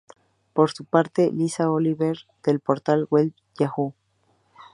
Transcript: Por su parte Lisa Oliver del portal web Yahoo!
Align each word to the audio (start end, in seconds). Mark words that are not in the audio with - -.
Por 0.53 0.71
su 0.71 0.85
parte 0.85 1.31
Lisa 1.31 1.69
Oliver 1.69 2.17
del 2.43 2.59
portal 2.59 3.05
web 3.11 3.33
Yahoo! 3.59 3.93